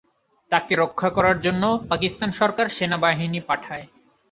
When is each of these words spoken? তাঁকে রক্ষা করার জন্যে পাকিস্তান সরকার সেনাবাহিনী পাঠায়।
তাঁকে 0.51 0.73
রক্ষা 0.75 1.09
করার 1.09 1.37
জন্যে 1.41 1.69
পাকিস্তান 1.91 2.29
সরকার 2.39 2.67
সেনাবাহিনী 2.69 3.39
পাঠায়। 3.49 3.85